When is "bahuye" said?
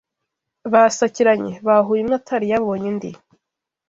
1.67-1.99